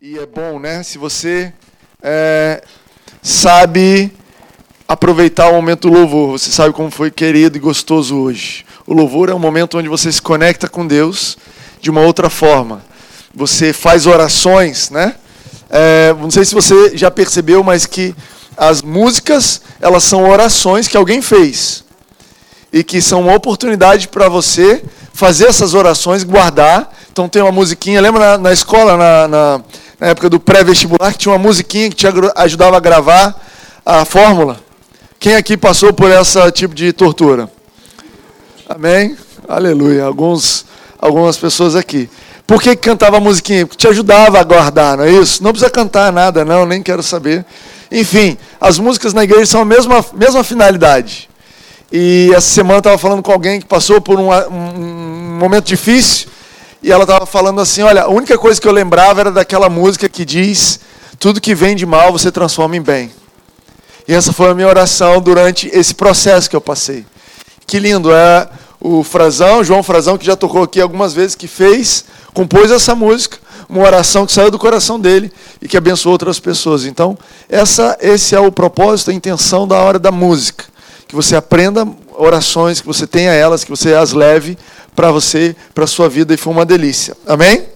[0.00, 0.84] E é bom, né?
[0.84, 1.52] Se você
[2.00, 2.62] é,
[3.20, 4.12] sabe
[4.86, 8.64] aproveitar o momento do louvor, você sabe como foi querido e gostoso hoje.
[8.86, 11.36] O louvor é um momento onde você se conecta com Deus
[11.80, 12.80] de uma outra forma.
[13.34, 15.16] Você faz orações, né?
[15.68, 18.14] É, não sei se você já percebeu, mas que
[18.56, 21.82] as músicas elas são orações que alguém fez
[22.72, 24.80] e que são uma oportunidade para você
[25.12, 26.94] fazer essas orações, guardar.
[27.10, 29.64] Então tem uma musiquinha, lembra na, na escola, na, na
[30.00, 33.34] na época do pré-vestibular, que tinha uma musiquinha que te ajudava a gravar
[33.84, 34.60] a fórmula.
[35.18, 37.50] Quem aqui passou por esse tipo de tortura?
[38.68, 39.16] Amém?
[39.48, 40.04] Aleluia.
[40.04, 40.64] Alguns,
[40.98, 42.08] algumas pessoas aqui.
[42.46, 43.66] Por que cantava a musiquinha?
[43.66, 45.42] Porque te ajudava a guardar, não é isso?
[45.42, 47.44] Não precisa cantar nada, não, nem quero saber.
[47.90, 51.28] Enfim, as músicas na igreja são a mesma, mesma finalidade.
[51.90, 55.66] E essa semana eu estava falando com alguém que passou por um, um, um momento
[55.66, 56.28] difícil
[56.82, 60.08] e ela estava falando assim: olha, a única coisa que eu lembrava era daquela música
[60.08, 60.80] que diz:
[61.18, 63.10] tudo que vem de mal você transforma em bem.
[64.06, 67.04] E essa foi a minha oração durante esse processo que eu passei.
[67.66, 68.48] Que lindo, é
[68.80, 73.38] o Frazão, João Frazão, que já tocou aqui algumas vezes, que fez, compôs essa música,
[73.68, 76.84] uma oração que saiu do coração dele e que abençoou outras pessoas.
[76.84, 77.18] Então,
[77.48, 80.64] essa, esse é o propósito, a intenção da hora da música.
[81.06, 84.56] Que você aprenda orações, que você tenha elas, que você as leve
[84.98, 87.16] para você, para a sua vida, e foi uma delícia.
[87.24, 87.68] Amém?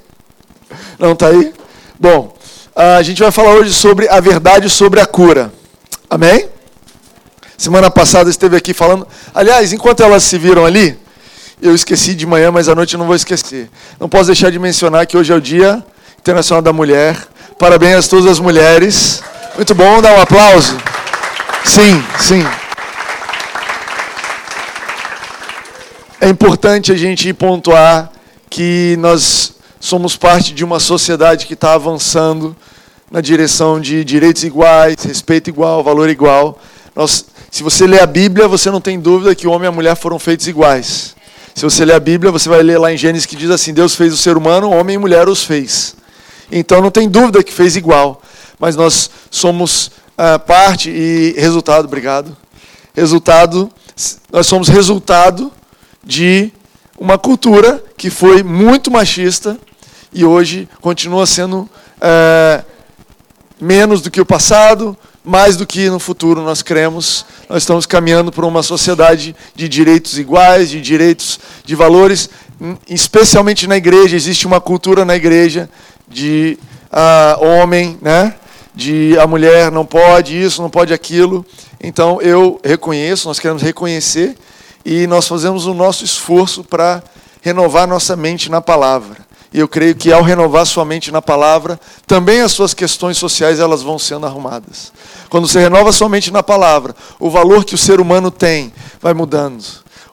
[0.98, 1.55] Não está aí?
[1.97, 2.37] Bom,
[2.75, 5.53] a gente vai falar hoje sobre a verdade sobre a cura.
[6.11, 6.48] Amém?
[7.56, 9.06] Semana passada esteve aqui falando.
[9.33, 10.98] Aliás, enquanto elas se viram ali,
[11.62, 13.70] eu esqueci de manhã, mas à noite eu não vou esquecer.
[14.01, 15.81] Não posso deixar de mencionar que hoje é o Dia
[16.19, 17.17] Internacional da Mulher.
[17.57, 19.23] Parabéns a todas as mulheres.
[19.55, 20.77] Muito bom, dá um aplauso.
[21.64, 22.61] Sim, sim.
[26.25, 28.12] É importante a gente pontuar
[28.48, 32.55] que nós somos parte de uma sociedade que está avançando
[33.11, 36.61] na direção de direitos iguais, respeito igual, valor igual.
[36.95, 39.73] Nós, se você lê a Bíblia, você não tem dúvida que o homem e a
[39.73, 41.17] mulher foram feitos iguais.
[41.57, 43.96] Se você lê a Bíblia, você vai ler lá em Gênesis que diz assim: Deus
[43.96, 45.96] fez o ser humano, homem e mulher os fez.
[46.52, 48.23] Então não tem dúvida que fez igual.
[48.61, 52.36] Mas nós somos ah, parte e resultado, obrigado.
[52.95, 53.69] Resultado,
[54.33, 55.51] nós somos resultado
[56.05, 56.51] de
[56.98, 59.58] uma cultura que foi muito machista
[60.13, 61.68] e hoje continua sendo
[62.01, 62.63] é,
[63.61, 67.24] menos do que o passado, mais do que no futuro nós cremos.
[67.48, 72.29] Nós estamos caminhando para uma sociedade de direitos iguais, de direitos, de valores,
[72.89, 74.17] especialmente na igreja.
[74.17, 75.70] Existe uma cultura na igreja
[76.08, 76.58] de
[76.92, 78.34] uh, homem, né?
[78.74, 81.45] de a mulher não pode isso, não pode aquilo.
[81.83, 84.36] Então eu reconheço, nós queremos reconhecer
[84.85, 87.03] e nós fazemos o nosso esforço para
[87.41, 89.19] renovar nossa mente na palavra.
[89.53, 93.61] E eu creio que ao renovar sua mente na palavra, também as suas questões sociais
[93.61, 94.93] elas vão sendo arrumadas.
[95.29, 99.13] Quando você renova sua mente na palavra, o valor que o ser humano tem vai
[99.13, 99.63] mudando.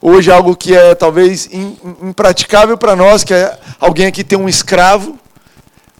[0.01, 5.17] Hoje algo que é talvez impraticável para nós, que é alguém aqui ter um escravo.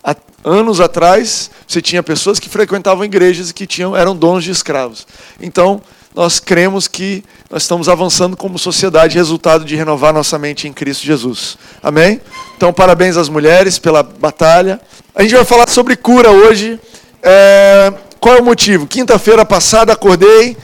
[0.03, 4.51] Há anos atrás, você tinha pessoas que frequentavam igrejas e que tinham eram donos de
[4.51, 5.07] escravos.
[5.39, 5.81] Então,
[6.15, 11.05] nós cremos que nós estamos avançando como sociedade, resultado de renovar nossa mente em Cristo
[11.05, 11.57] Jesus.
[11.83, 12.19] Amém?
[12.57, 14.81] Então, parabéns às mulheres pela batalha.
[15.13, 16.79] A gente vai falar sobre cura hoje.
[17.21, 17.93] É...
[18.19, 18.85] Qual é o motivo?
[18.85, 20.57] Quinta-feira passada acordei,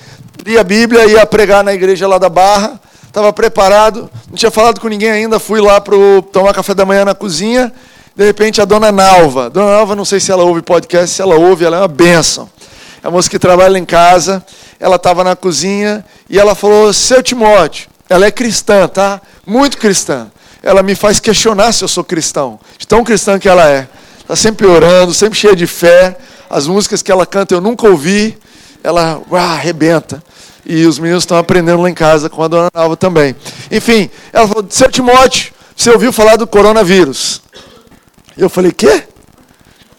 [0.45, 2.79] li a Bíblia, ia pregar na igreja lá da Barra.
[3.07, 5.95] Estava preparado, não tinha falado com ninguém ainda, fui lá para
[6.33, 7.71] tomar café da manhã na cozinha.
[8.13, 9.49] De repente, a dona Nalva.
[9.49, 12.49] Dona Nalva, não sei se ela ouve podcast, se ela ouve, ela é uma bênção.
[13.01, 14.43] É a moça que trabalha em casa
[14.79, 19.21] ela estava na cozinha e ela falou: Seu Timóteo, ela é cristã, tá?
[19.45, 20.27] Muito cristã.
[20.61, 23.87] Ela me faz questionar se eu sou cristão, de tão cristã que ela é.
[24.19, 26.17] Está sempre orando, sempre cheia de fé.
[26.49, 28.37] As músicas que ela canta eu nunca ouvi.
[28.83, 30.23] Ela uau, arrebenta.
[30.65, 33.35] E os meninos estão aprendendo lá em casa com a dona Nalva também.
[33.71, 37.41] Enfim, ela falou: Seu Timóteo, você ouviu falar do coronavírus?
[38.35, 39.03] Eu falei: Quê?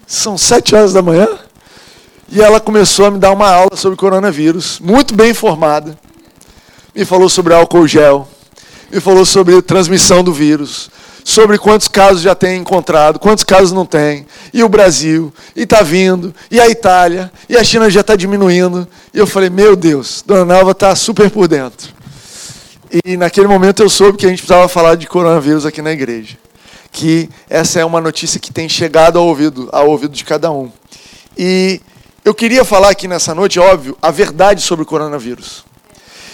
[0.06, 1.28] São sete horas da manhã?
[2.28, 5.96] E ela começou a me dar uma aula sobre coronavírus, muito bem informada.
[6.94, 8.28] Me falou sobre álcool gel,
[8.90, 10.90] me falou sobre transmissão do vírus,
[11.24, 15.82] sobre quantos casos já tem encontrado, quantos casos não tem, e o Brasil, e está
[15.82, 18.88] vindo, e a Itália, e a China já está diminuindo.
[19.14, 21.94] E eu falei, meu Deus, Dona Nalva está super por dentro.
[23.04, 26.36] E naquele momento eu soube que a gente precisava falar de coronavírus aqui na igreja.
[26.90, 30.70] Que essa é uma notícia que tem chegado ao ouvido, ao ouvido de cada um.
[31.36, 31.80] E
[32.26, 35.64] eu queria falar aqui nessa noite, óbvio, a verdade sobre o coronavírus.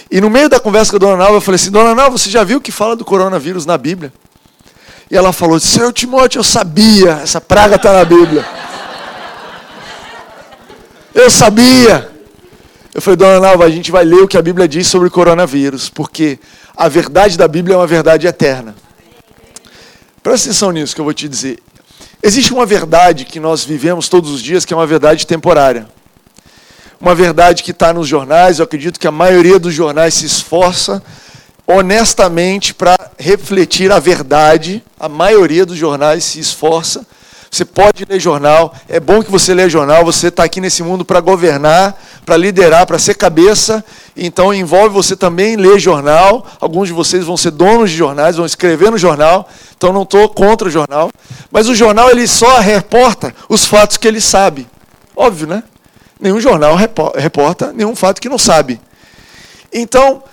[0.09, 2.31] E no meio da conversa com a dona Nalva, eu falei assim: Dona Nalva, você
[2.31, 4.11] já viu que fala do coronavírus na Bíblia?
[5.11, 8.43] E ela falou: Seu Timóteo, eu sabia, essa praga está na Bíblia.
[11.13, 12.09] Eu sabia.
[12.91, 15.11] Eu falei, dona Nalva, a gente vai ler o que a Bíblia diz sobre o
[15.11, 16.39] coronavírus, porque
[16.75, 18.75] a verdade da Bíblia é uma verdade eterna.
[20.23, 21.59] Presta atenção nisso que eu vou te dizer.
[22.21, 25.87] Existe uma verdade que nós vivemos todos os dias, que é uma verdade temporária.
[26.99, 31.03] Uma verdade que está nos jornais, eu acredito que a maioria dos jornais se esforça
[31.67, 34.83] honestamente para refletir a verdade.
[34.99, 37.05] A maioria dos jornais se esforça
[37.53, 41.05] você pode ler jornal, é bom que você leia jornal, você está aqui nesse mundo
[41.05, 43.85] para governar, para liderar, para ser cabeça,
[44.17, 46.47] então envolve você também ler jornal.
[46.59, 49.47] Alguns de vocês vão ser donos de jornais, vão escrever no jornal,
[49.77, 51.11] então não estou contra o jornal.
[51.51, 54.67] Mas o jornal ele só reporta os fatos que ele sabe.
[55.15, 55.61] Óbvio, né?
[56.19, 56.75] Nenhum jornal
[57.15, 58.81] reporta nenhum fato que não sabe.
[59.71, 60.23] Então,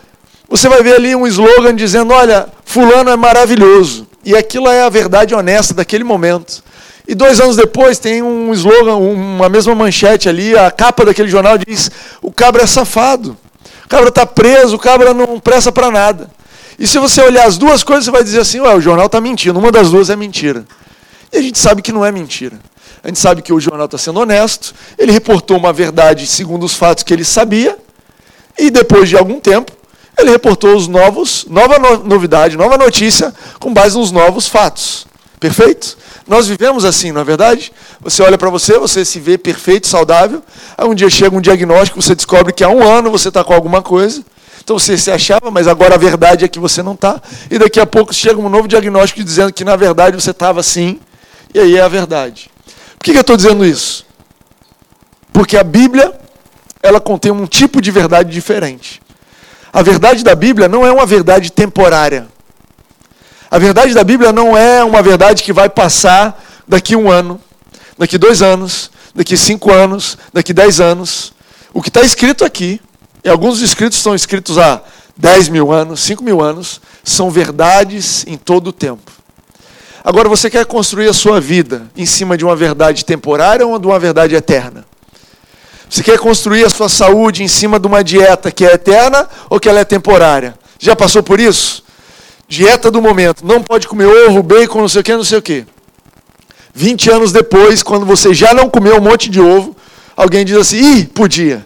[0.48, 4.06] você vai ver ali um slogan dizendo: olha, Fulano é maravilhoso.
[4.24, 6.62] E aquilo é a verdade honesta daquele momento.
[7.10, 11.58] E dois anos depois tem um slogan, uma mesma manchete ali, a capa daquele jornal
[11.58, 11.90] diz:
[12.22, 13.36] o cabra é safado,
[13.84, 16.30] o cabra está preso, o cabra não presta para nada.
[16.78, 19.20] E se você olhar as duas coisas, você vai dizer assim: Ué, o jornal está
[19.20, 20.64] mentindo, uma das duas é mentira.
[21.32, 22.56] E a gente sabe que não é mentira.
[23.02, 26.76] A gente sabe que o jornal está sendo honesto, ele reportou uma verdade segundo os
[26.76, 27.76] fatos que ele sabia,
[28.56, 29.72] e depois de algum tempo,
[30.16, 35.09] ele reportou os novos, nova novidade, nova notícia, com base nos novos fatos.
[35.40, 35.96] Perfeito?
[36.28, 37.72] Nós vivemos assim, não é verdade?
[38.02, 40.42] Você olha para você, você se vê perfeito, saudável.
[40.76, 43.54] Aí um dia chega um diagnóstico, você descobre que há um ano você está com
[43.54, 44.22] alguma coisa.
[44.62, 47.20] Então você se achava, mas agora a verdade é que você não está.
[47.50, 51.00] E daqui a pouco chega um novo diagnóstico dizendo que na verdade você estava assim.
[51.54, 52.50] E aí é a verdade.
[52.98, 54.04] Por que, que eu estou dizendo isso?
[55.32, 56.12] Porque a Bíblia
[56.82, 59.00] ela contém um tipo de verdade diferente.
[59.72, 62.28] A verdade da Bíblia não é uma verdade temporária.
[63.50, 67.40] A verdade da Bíblia não é uma verdade que vai passar daqui um ano,
[67.98, 71.32] daqui dois anos, daqui cinco anos, daqui dez anos.
[71.74, 72.80] O que está escrito aqui,
[73.24, 74.80] e alguns escritos estão escritos há
[75.16, 79.10] dez mil anos, cinco mil anos, são verdades em todo o tempo.
[80.04, 83.86] Agora, você quer construir a sua vida em cima de uma verdade temporária ou de
[83.86, 84.86] uma verdade eterna?
[85.88, 89.58] Você quer construir a sua saúde em cima de uma dieta que é eterna ou
[89.58, 90.54] que ela é temporária?
[90.78, 91.82] Já passou por isso?
[92.50, 95.42] Dieta do momento, não pode comer ovo, bacon, não sei o que, não sei o
[95.42, 95.64] que.
[96.74, 99.76] 20 anos depois, quando você já não comeu um monte de ovo,
[100.16, 101.64] alguém diz assim: ih, podia.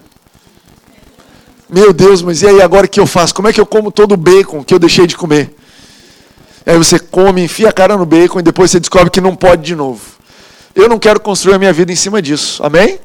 [1.70, 3.34] Meu Deus, mas e aí agora o que eu faço?
[3.34, 5.56] Como é que eu como todo o bacon que eu deixei de comer?
[6.66, 9.62] Aí você come, enfia a cara no bacon e depois você descobre que não pode
[9.62, 10.02] de novo.
[10.74, 12.62] Eu não quero construir a minha vida em cima disso.
[12.62, 12.98] Amém?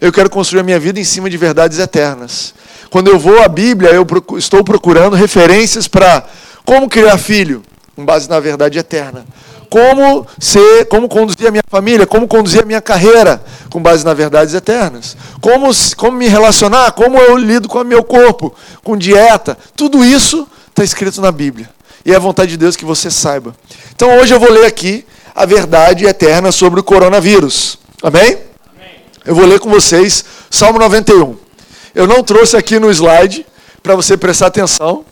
[0.00, 2.54] Eu quero construir a minha vida em cima de verdades eternas.
[2.88, 4.06] Quando eu vou à Bíblia, eu
[4.38, 6.24] estou procurando referências para
[6.66, 7.62] como criar filho?
[7.94, 9.24] Com base na verdade eterna.
[9.70, 14.16] Como ser, como conduzir a minha família, como conduzir a minha carreira, com base nas
[14.16, 15.16] verdades eternas.
[15.40, 18.52] Como, como me relacionar, como eu lido com o meu corpo,
[18.82, 19.56] com dieta.
[19.76, 21.70] Tudo isso está escrito na Bíblia.
[22.04, 23.54] E é a vontade de Deus que você saiba.
[23.94, 27.78] Então hoje eu vou ler aqui a verdade eterna sobre o coronavírus.
[28.02, 28.38] Amém?
[28.74, 29.04] Amém.
[29.24, 31.36] Eu vou ler com vocês Salmo 91.
[31.94, 33.46] Eu não trouxe aqui no slide
[33.82, 35.04] para você prestar atenção.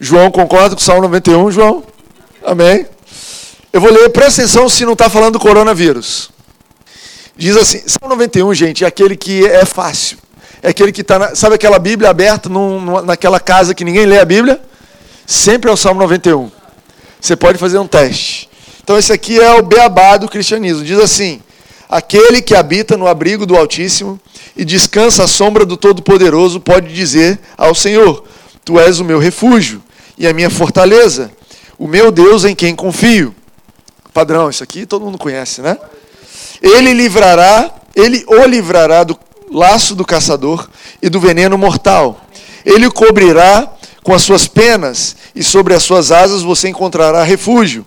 [0.00, 1.82] João concorda com o Salmo 91, João?
[2.44, 2.86] Amém?
[3.72, 6.30] Eu vou ler, presta atenção se não está falando do coronavírus.
[7.36, 10.16] Diz assim, Salmo 91, gente, é aquele que é fácil.
[10.62, 14.24] É aquele que está, sabe aquela Bíblia aberta num, naquela casa que ninguém lê a
[14.24, 14.60] Bíblia?
[15.26, 16.50] Sempre é o Salmo 91.
[17.20, 18.48] Você pode fazer um teste.
[18.82, 20.84] Então esse aqui é o beabá do cristianismo.
[20.84, 21.42] Diz assim,
[21.88, 24.18] aquele que habita no abrigo do Altíssimo
[24.56, 28.24] e descansa à sombra do Todo-Poderoso pode dizer ao Senhor,
[28.64, 29.82] Tu és o meu refúgio
[30.18, 31.30] e a minha fortaleza,
[31.78, 33.34] o meu Deus em quem confio.
[34.12, 35.78] Padrão, isso aqui todo mundo conhece, né?
[36.60, 39.16] Ele livrará, ele o livrará do
[39.50, 40.68] laço do caçador
[41.00, 42.20] e do veneno mortal.
[42.64, 43.72] Ele o cobrirá
[44.02, 47.86] com as suas penas e sobre as suas asas você encontrará refúgio.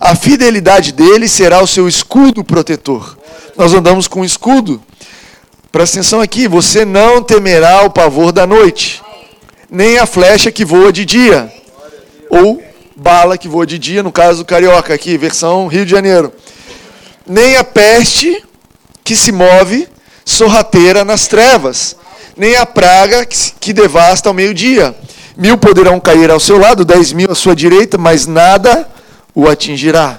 [0.00, 3.18] A fidelidade dele será o seu escudo protetor.
[3.56, 4.82] Nós andamos com um escudo.
[5.70, 9.02] Presta atenção aqui, você não temerá o pavor da noite,
[9.70, 11.52] nem a flecha que voa de dia,
[12.30, 12.62] ou
[12.96, 16.32] bala que voa de dia, no caso carioca aqui, versão Rio de Janeiro.
[17.26, 18.42] Nem a peste
[19.04, 19.86] que se move
[20.24, 21.94] sorrateira nas trevas,
[22.36, 24.96] nem a praga que devasta ao meio-dia.
[25.36, 28.88] Mil poderão cair ao seu lado, dez mil à sua direita, mas nada
[29.34, 30.18] o atingirá.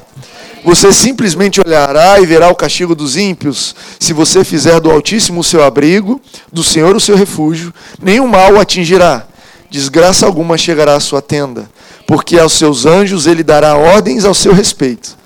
[0.64, 3.76] Você simplesmente olhará e verá o castigo dos ímpios.
[4.00, 6.22] Se você fizer do Altíssimo o seu abrigo,
[6.52, 9.26] do Senhor o seu refúgio, nenhum mal o atingirá.
[9.70, 11.70] Desgraça alguma chegará à sua tenda
[12.08, 15.18] porque aos seus anjos ele dará ordens ao seu respeito,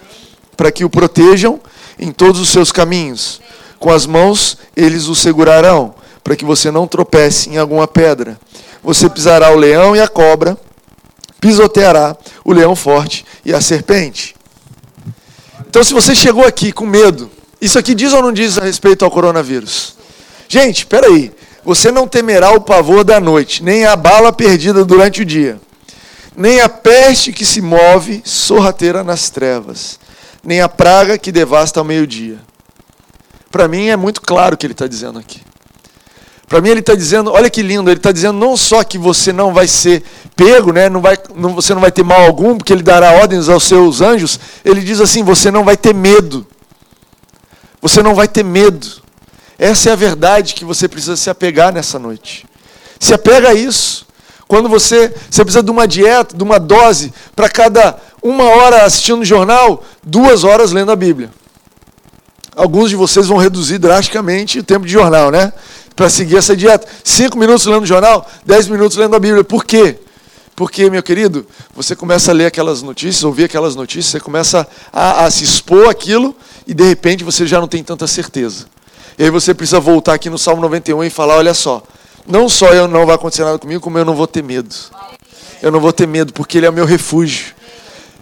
[0.57, 1.61] para que o protejam
[1.97, 3.39] em todos os seus caminhos.
[3.79, 8.37] Com as mãos eles o segurarão, para que você não tropece em alguma pedra.
[8.83, 10.57] Você pisará o leão e a cobra,
[11.39, 14.35] pisoteará o leão forte e a serpente.
[15.69, 17.29] Então, se você chegou aqui com medo,
[17.61, 19.95] isso aqui diz ou não diz a respeito ao coronavírus?
[20.47, 21.31] Gente, espera aí.
[21.63, 25.59] Você não temerá o pavor da noite, nem a bala perdida durante o dia,
[26.35, 29.99] nem a peste que se move sorrateira nas trevas,
[30.43, 32.39] nem a praga que devasta ao meio-dia.
[33.51, 35.41] Para mim é muito claro o que ele está dizendo aqui.
[36.47, 39.31] Para mim ele está dizendo, olha que lindo, ele está dizendo não só que você
[39.31, 40.03] não vai ser
[40.35, 43.47] pego, né, não vai, não, você não vai ter mal algum, porque ele dará ordens
[43.47, 46.45] aos seus anjos, ele diz assim, você não vai ter medo.
[47.81, 49.01] Você não vai ter medo.
[49.57, 52.45] Essa é a verdade que você precisa se apegar nessa noite.
[52.99, 54.05] Se apega a isso.
[54.51, 59.23] Quando você, você precisa de uma dieta, de uma dose, para cada uma hora assistindo
[59.23, 61.29] jornal, duas horas lendo a Bíblia.
[62.53, 65.53] Alguns de vocês vão reduzir drasticamente o tempo de jornal, né?
[65.95, 66.85] para seguir essa dieta.
[67.01, 69.41] Cinco minutos lendo jornal, dez minutos lendo a Bíblia.
[69.41, 69.97] Por quê?
[70.53, 75.23] Porque, meu querido, você começa a ler aquelas notícias, ouvir aquelas notícias, você começa a,
[75.23, 76.35] a se expor aquilo
[76.67, 78.65] e de repente você já não tem tanta certeza.
[79.17, 81.81] E aí você precisa voltar aqui no Salmo 91 e falar: olha só,
[82.27, 84.73] não só eu não vai acontecer nada comigo, como eu não vou ter medo.
[85.61, 87.53] Eu não vou ter medo, porque Ele é o meu refúgio.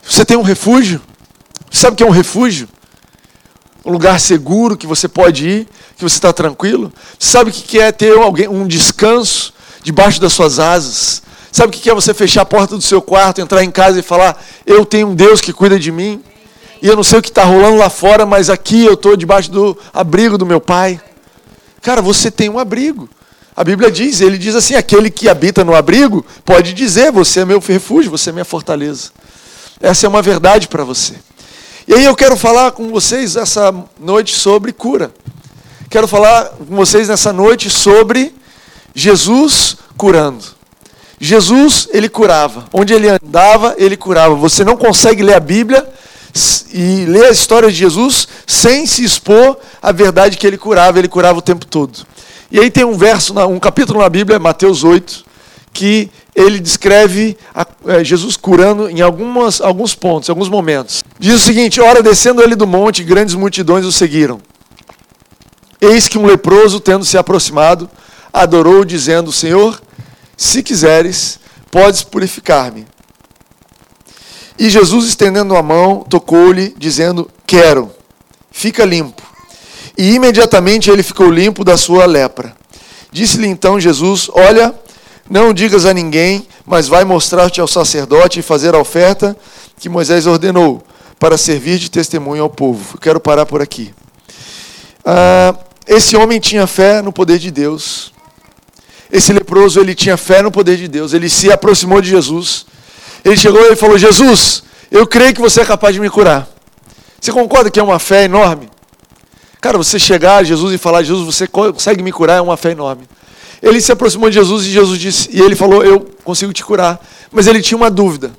[0.04, 1.02] Você tem um refúgio?
[1.72, 2.68] Sabe o que é um refúgio?
[3.86, 6.92] Um lugar seguro que você pode ir, que você está tranquilo.
[7.18, 9.54] Sabe o que é ter alguém, um descanso
[9.84, 11.22] debaixo das suas asas?
[11.52, 14.04] Sabe o que é você fechar a porta do seu quarto, entrar em casa e
[14.04, 16.22] falar: Eu tenho um Deus que cuida de mim?
[16.82, 19.52] E eu não sei o que está rolando lá fora, mas aqui eu estou debaixo
[19.52, 21.02] do abrigo do meu Pai.
[21.82, 23.10] Cara, você tem um abrigo.
[23.60, 27.46] A Bíblia diz, ele diz assim: aquele que habita no abrigo pode dizer, você é
[27.46, 29.10] meu refúgio, você é minha fortaleza.
[29.82, 31.16] Essa é uma verdade para você.
[31.86, 35.12] E aí eu quero falar com vocês essa noite sobre cura.
[35.90, 38.34] Quero falar com vocês nessa noite sobre
[38.96, 40.46] Jesus curando.
[41.20, 42.64] Jesus, ele curava.
[42.72, 44.36] Onde ele andava, ele curava.
[44.36, 45.86] Você não consegue ler a Bíblia
[46.74, 50.98] e ler a história de Jesus sem se expor à verdade que ele curava.
[50.98, 52.08] Ele curava o tempo todo.
[52.52, 55.24] E aí tem um verso, um capítulo na Bíblia, Mateus 8,
[55.72, 57.38] que ele descreve
[57.86, 61.04] é, Jesus curando em algumas, alguns pontos, alguns momentos.
[61.20, 64.42] Diz o seguinte: Ora, descendo ele do monte, grandes multidões o seguiram.
[65.80, 67.90] Eis que um leproso, tendo se aproximado,
[68.34, 69.80] adorou, dizendo: Senhor,
[70.36, 71.40] se quiseres,
[71.70, 72.88] podes purificar-me.
[74.58, 77.92] E Jesus, estendendo a mão, tocou-lhe, dizendo: Quero,
[78.52, 79.29] fica limpo.
[80.00, 82.56] E imediatamente ele ficou limpo da sua lepra.
[83.12, 84.74] Disse-lhe então Jesus: Olha,
[85.30, 89.36] não digas a ninguém, mas vai mostrar-te ao sacerdote e fazer a oferta
[89.78, 90.82] que Moisés ordenou,
[91.20, 92.96] para servir de testemunho ao povo.
[92.96, 93.94] Eu quero parar por aqui.
[95.04, 95.54] Ah,
[95.86, 98.14] esse homem tinha fé no poder de Deus.
[99.12, 101.12] Esse leproso, ele tinha fé no poder de Deus.
[101.12, 102.66] Ele se aproximou de Jesus.
[103.26, 106.48] Ele chegou e falou: Jesus, eu creio que você é capaz de me curar.
[107.20, 108.70] Você concorda que é uma fé enorme?
[109.62, 112.38] Cara, você chegar a Jesus e falar: Jesus, você consegue me curar?
[112.38, 113.08] É uma fé enorme.
[113.62, 117.00] Ele se aproximou de Jesus e Jesus disse, e ele falou: Eu consigo te curar.
[117.32, 118.32] Mas ele tinha uma dúvida.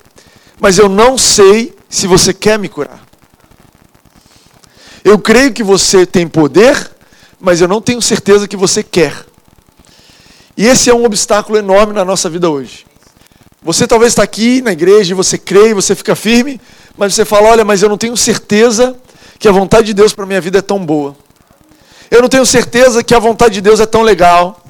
[0.58, 3.00] Mas eu não sei se você quer me curar.
[5.04, 6.90] Eu creio que você tem poder,
[7.38, 9.14] mas eu não tenho certeza que você quer.
[10.56, 12.84] E esse é um obstáculo enorme na nossa vida hoje.
[13.62, 16.58] Você talvez está aqui na igreja e você crê você fica firme,
[16.96, 18.96] mas você fala: Olha, mas eu não tenho certeza
[19.40, 21.16] que a vontade de Deus para minha vida é tão boa.
[22.10, 24.62] Eu não tenho certeza que a vontade de Deus é tão legal.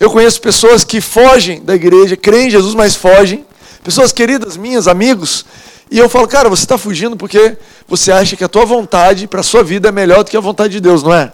[0.00, 3.44] Eu conheço pessoas que fogem da igreja, creem em Jesus, mas fogem.
[3.84, 5.44] Pessoas queridas minhas, amigos.
[5.90, 9.40] E eu falo, cara, você está fugindo porque você acha que a tua vontade para
[9.40, 11.30] a sua vida é melhor do que a vontade de Deus, não é?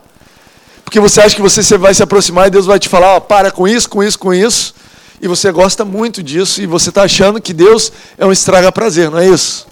[0.85, 3.53] Porque você acha que você vai se aproximar e Deus vai te falar, ó, para
[3.53, 4.75] com isso, com isso, com isso.
[5.23, 9.13] E você gosta muito disso e você está achando que Deus é um estraga prazer,
[9.13, 9.69] não é isso?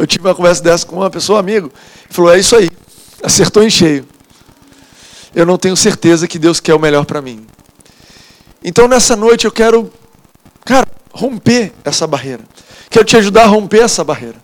[0.00, 1.70] Eu tive uma conversa dessa com uma pessoa, amigo,
[2.10, 2.70] e falou, é isso aí,
[3.22, 4.08] acertou em cheio.
[5.34, 7.46] Eu não tenho certeza que Deus quer o melhor para mim.
[8.64, 9.92] Então nessa noite eu quero,
[10.64, 12.42] cara, romper essa barreira.
[12.88, 14.36] Quero te ajudar a romper essa barreira.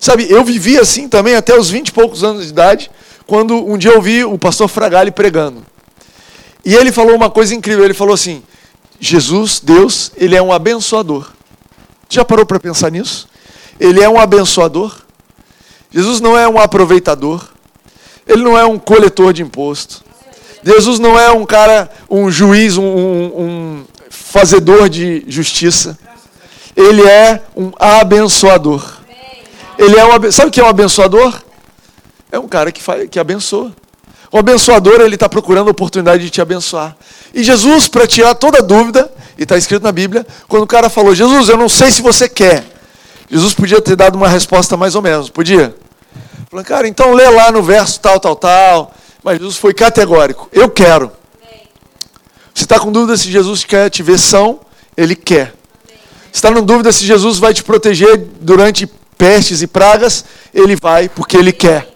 [0.00, 2.90] Sabe, eu vivi assim também até os 20 e poucos anos de idade,
[3.24, 5.64] quando um dia eu ouvi o pastor Fragale pregando.
[6.64, 8.42] E ele falou uma coisa incrível, ele falou assim:
[8.98, 11.30] Jesus, Deus, ele é um abençoador.
[12.08, 13.28] Já parou para pensar nisso?
[13.78, 14.96] Ele é um abençoador.
[15.90, 17.48] Jesus não é um aproveitador.
[18.26, 20.04] Ele não é um coletor de imposto.
[20.62, 25.98] Jesus não é um cara, um juiz, um, um fazedor de justiça.
[26.76, 28.98] Ele é um abençoador.
[29.78, 31.40] Ele é um, sabe o que é um abençoador?
[32.30, 33.72] É um cara que, faz, que abençoa.
[34.30, 36.94] O abençoador, ele está procurando a oportunidade de te abençoar.
[37.32, 41.14] E Jesus, para tirar toda dúvida, e está escrito na Bíblia, quando o cara falou,
[41.14, 42.77] Jesus, eu não sei se você quer.
[43.30, 45.74] Jesus podia ter dado uma resposta mais ou menos, podia?
[46.50, 48.94] Falando, cara, então lê lá no verso tal, tal, tal.
[49.22, 51.12] Mas Jesus foi categórico, eu quero.
[52.54, 54.60] Você está com dúvida se Jesus quer te ver são?
[54.96, 55.54] Ele quer.
[56.32, 60.24] Está com dúvida se Jesus vai te proteger durante pestes e pragas?
[60.52, 61.88] Ele vai, porque Ele quer.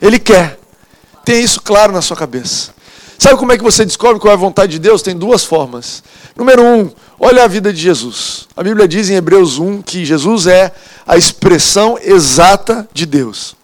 [0.00, 0.58] Ele quer.
[1.24, 2.72] Tenha isso claro na sua cabeça.
[3.18, 5.02] Sabe como é que você descobre qual é a vontade de Deus?
[5.02, 6.04] Tem duas formas.
[6.36, 8.46] Número um, olha a vida de Jesus.
[8.56, 10.72] A Bíblia diz em Hebreus 1 que Jesus é
[11.04, 13.56] a expressão exata de Deus.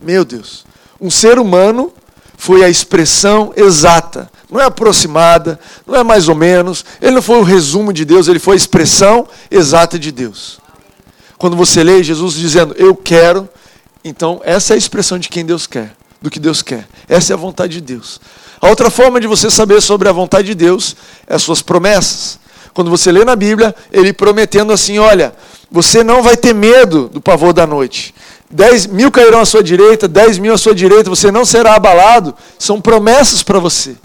[0.00, 0.64] Meu Deus.
[1.00, 1.92] Um ser humano
[2.38, 4.30] foi a expressão exata.
[4.48, 6.84] Não é aproximada, não é mais ou menos.
[7.02, 10.60] Ele não foi o resumo de Deus, ele foi a expressão exata de Deus.
[11.36, 13.48] Quando você lê Jesus dizendo, eu quero,
[14.04, 16.88] então essa é a expressão de quem Deus quer do que Deus quer.
[17.08, 18.20] Essa é a vontade de Deus.
[18.60, 22.38] A outra forma de você saber sobre a vontade de Deus é as suas promessas.
[22.74, 25.34] Quando você lê na Bíblia, ele prometendo assim: olha,
[25.70, 28.12] você não vai ter medo do pavor da noite.
[28.50, 32.34] Dez mil cairão à sua direita, dez mil à sua direita, você não será abalado.
[32.58, 33.96] São promessas para você.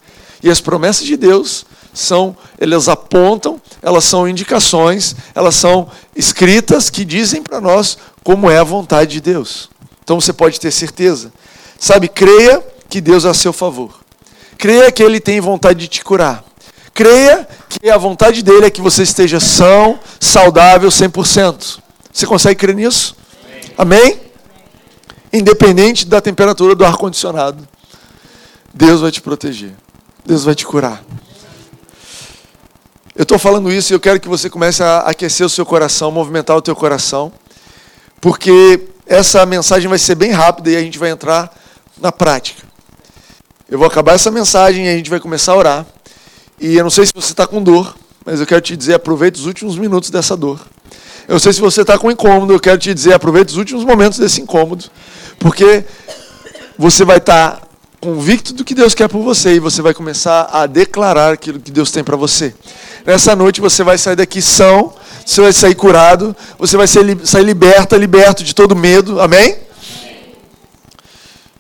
[0.44, 7.04] E as promessas de Deus são, elas apontam, elas são indicações, elas são escritas que
[7.04, 9.70] dizem para nós como é a vontade de Deus.
[10.04, 11.32] Então você pode ter certeza
[11.82, 14.02] Sabe, creia que Deus é a seu favor.
[14.56, 16.44] Creia que Ele tem vontade de te curar.
[16.94, 21.80] Creia que a vontade dele é que você esteja são, saudável 100%.
[22.14, 23.16] Você consegue crer nisso?
[23.76, 24.00] Amém?
[24.00, 24.22] Amém?
[25.34, 27.68] Independente da temperatura do ar-condicionado,
[28.72, 29.72] Deus vai te proteger.
[30.24, 31.04] Deus vai te curar.
[33.16, 36.12] Eu estou falando isso e eu quero que você comece a aquecer o seu coração,
[36.12, 37.34] movimentar o teu coração,
[38.20, 41.60] porque essa mensagem vai ser bem rápida e a gente vai entrar
[42.02, 42.64] na prática.
[43.70, 45.86] Eu vou acabar essa mensagem e a gente vai começar a orar.
[46.60, 49.40] E eu não sei se você está com dor, mas eu quero te dizer, aproveite
[49.40, 50.60] os últimos minutos dessa dor.
[51.28, 54.20] Eu sei se você está com incômodo, eu quero te dizer, aproveite os últimos momentos
[54.20, 54.86] desse incômodo,
[55.40, 55.86] porque
[56.78, 57.68] você vai estar tá
[58.02, 61.72] convicto do que Deus quer por você e você vai começar a declarar aquilo que
[61.72, 62.54] Deus tem para você.
[63.06, 64.94] Nessa noite você vai sair daqui são,
[65.26, 69.22] você vai sair curado, você vai sair liberta, liberto de todo medo.
[69.22, 69.56] Amém?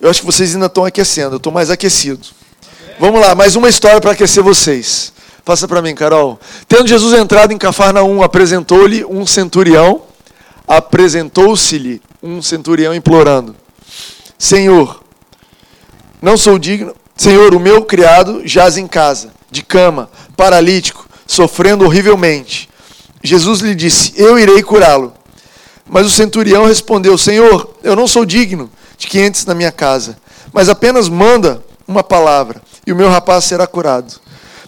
[0.02, 2.26] Eu acho que vocês ainda estão aquecendo, eu estou mais aquecido.
[3.00, 5.14] Vamos lá, mais uma história para aquecer vocês.
[5.46, 6.40] Passa para mim, Carol.
[6.68, 10.02] Tendo Jesus entrado em Cafarnaum, apresentou-lhe um centurião,
[10.68, 13.56] apresentou-se-lhe um centurião implorando:
[14.40, 15.04] Senhor,
[16.20, 16.96] não sou digno.
[17.16, 22.68] Senhor, o meu criado jaz em casa, de cama, paralítico, sofrendo horrivelmente.
[23.24, 25.14] Jesus lhe disse: Eu irei curá-lo.
[25.88, 28.68] Mas o centurião respondeu: Senhor, eu não sou digno
[29.02, 30.16] de que entres na minha casa,
[30.54, 34.14] mas apenas manda uma palavra, e o meu rapaz será curado.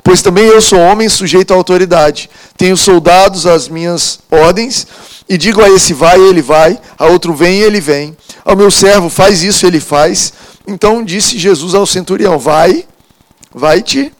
[0.04, 4.88] Pois também eu sou homem sujeito à autoridade, tenho soldados às minhas ordens,
[5.30, 8.18] e digo a esse vai, ele vai, a outro vem, ele vem.
[8.44, 10.34] Ao meu servo faz isso, ele faz.
[10.68, 12.86] Então disse Jesus ao centurião: Vai,
[13.54, 14.12] vai-te,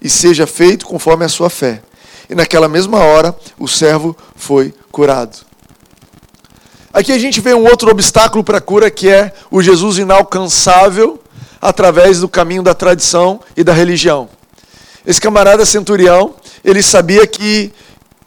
[0.00, 1.82] e seja feito conforme a sua fé.
[2.30, 5.47] E naquela mesma hora o servo foi curado.
[6.92, 11.20] Aqui a gente vê um outro obstáculo para a cura que é o Jesus inalcançável
[11.60, 14.28] através do caminho da tradição e da religião.
[15.06, 17.72] Esse camarada centurião, ele sabia que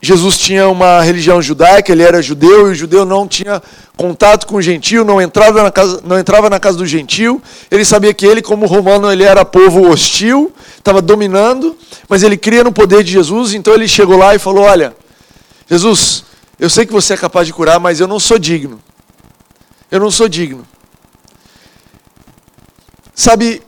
[0.02, 3.62] Jesus tinha uma religião judaica, ele era judeu e o judeu não tinha
[3.96, 7.42] contato com o gentio, não entrava na casa, não entrava na casa do gentio.
[7.70, 11.78] Ele sabia que ele, como romano, ele era povo hostil, estava dominando,
[12.10, 14.96] mas ele cria no poder de Jesus, então ele chegou lá e falou: Olha,
[15.70, 16.26] Jesus,
[16.62, 18.80] eu sei que você é capaz de curar, mas eu não sou digno.
[19.90, 20.64] Eu não sou digno.
[23.16, 23.64] Sabe,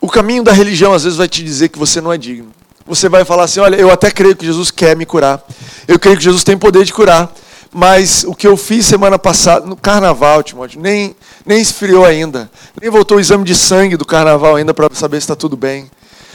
[0.00, 2.52] o caminho da religião às vezes vai te dizer que você não é digno.
[2.86, 5.44] Você vai falar assim: olha, eu até creio que Jesus quer me curar.
[5.88, 7.28] Eu creio que Jesus tem poder de curar.
[7.74, 12.48] Mas o que eu fiz semana passada, no carnaval, Timóteo, nem, nem esfriou ainda.
[12.80, 15.90] Nem voltou o exame de sangue do carnaval ainda para saber se está tudo bem.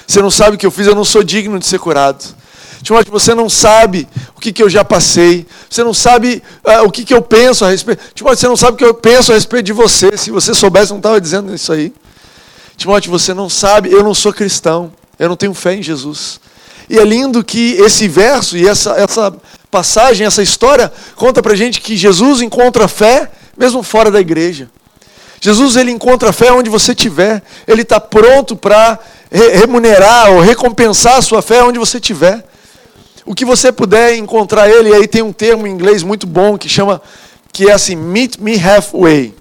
[0.06, 2.36] Você não sabe o que eu fiz, eu não sou digno de ser curado.
[2.82, 5.46] Timóteo, você não sabe o que, que eu já passei.
[5.70, 8.02] Você não sabe uh, o que, que eu penso a respeito.
[8.14, 10.16] Timóteo, você não sabe o que eu penso a respeito de você.
[10.16, 11.94] Se você soubesse, não estava dizendo isso aí.
[12.76, 14.92] Timóteo, você não sabe, eu não sou cristão.
[15.18, 16.40] Eu não tenho fé em Jesus.
[16.90, 19.36] E é lindo que esse verso e essa, essa
[19.70, 24.70] passagem, essa história, conta para gente que Jesus encontra fé mesmo fora da igreja.
[25.42, 27.44] Jesus ele encontra fé onde você estiver.
[27.68, 29.00] Ele está pronto para
[29.32, 32.44] remunerar ou recompensar a sua fé onde você estiver
[33.28, 36.70] o que você puder encontrar ele, aí tem um termo em inglês muito bom que
[36.70, 37.02] chama,
[37.52, 39.36] que é assim, meet me halfway.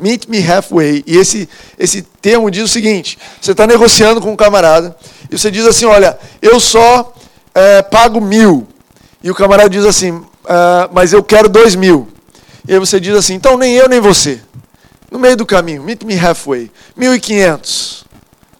[0.00, 1.04] Meet me halfway.
[1.06, 1.46] E esse,
[1.78, 4.96] esse termo diz o seguinte: você está negociando com um camarada
[5.30, 7.14] e você diz assim: olha, eu só
[7.54, 8.66] é, pago mil.
[9.22, 12.08] E o camarada diz assim: ah, mas eu quero dois mil.
[12.66, 14.40] E aí você diz assim: então nem eu nem você.
[15.10, 16.70] No meio do caminho, meet me halfway.
[16.96, 18.06] Mil e quinhentos.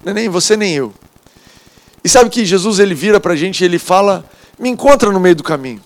[0.04, 0.92] É nem você nem eu.
[2.04, 4.24] E sabe que Jesus ele vira para a gente e ele fala:
[4.58, 5.80] me encontra no meio do caminho.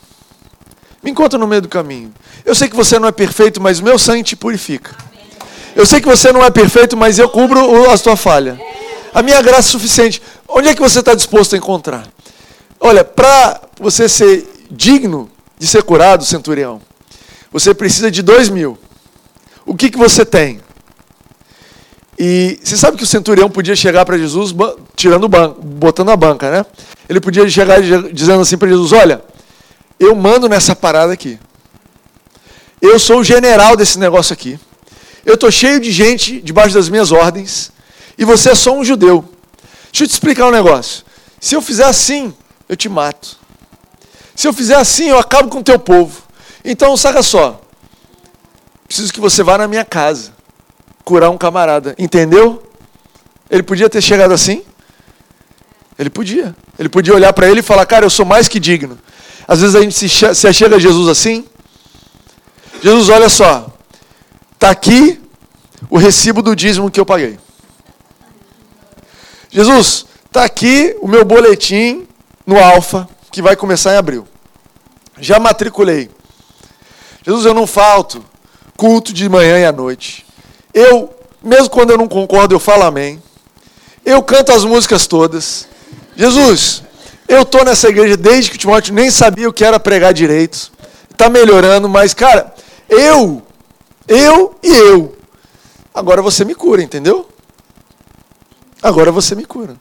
[1.00, 2.12] Me encontra no meio do caminho.
[2.44, 4.96] Eu sei que você não é perfeito, mas o meu sangue te purifica.
[5.76, 8.60] Eu sei que você não é perfeito, mas eu cubro a sua falha.
[9.14, 10.20] A minha graça é suficiente.
[10.48, 12.08] Onde é que você está disposto a encontrar?
[12.80, 16.80] Olha, para você ser digno de ser curado, centurião,
[17.52, 18.76] você precisa de dois mil.
[19.64, 20.60] O que, que você tem?
[22.18, 24.52] E você sabe que o centurião podia chegar para Jesus
[24.96, 26.66] tirando o banco, botando a banca, né?
[27.08, 27.80] Ele podia chegar
[28.12, 29.22] dizendo assim para Jesus: Olha,
[30.00, 31.38] eu mando nessa parada aqui.
[32.82, 34.58] Eu sou o general desse negócio aqui.
[35.24, 37.70] Eu estou cheio de gente debaixo das minhas ordens.
[38.16, 39.24] E você é só um judeu.
[39.92, 41.04] Deixa eu te explicar um negócio.
[41.40, 42.34] Se eu fizer assim,
[42.68, 43.36] eu te mato.
[44.34, 46.20] Se eu fizer assim, eu acabo com o teu povo.
[46.64, 47.60] Então, saca só.
[48.86, 50.37] Preciso que você vá na minha casa
[51.08, 51.94] curar um camarada.
[51.98, 52.62] Entendeu?
[53.48, 54.62] Ele podia ter chegado assim?
[55.98, 56.54] Ele podia.
[56.78, 58.98] Ele podia olhar para ele e falar: Cara, eu sou mais que digno.
[59.46, 61.46] Às vezes a gente se, achega a Jesus assim.
[62.82, 63.74] Jesus, olha só.
[64.52, 65.18] Está aqui
[65.88, 67.38] o recibo do dízimo que eu paguei.
[69.48, 72.06] Jesus, está aqui o meu boletim
[72.46, 74.28] no Alfa, que vai começar em abril.
[75.18, 76.10] Já matriculei.
[77.24, 78.22] Jesus, eu não falto
[78.76, 80.27] culto de manhã e à noite.
[80.72, 83.22] Eu, mesmo quando eu não concordo, eu falo amém.
[84.04, 85.68] Eu canto as músicas todas.
[86.16, 86.82] Jesus,
[87.28, 90.72] eu estou nessa igreja desde que o Timóteo nem sabia o que era pregar direito.
[91.10, 92.54] Está melhorando, mas, cara,
[92.88, 93.42] eu,
[94.06, 95.16] eu e eu.
[95.92, 97.28] Agora você me cura, entendeu?
[98.82, 99.76] Agora você me cura.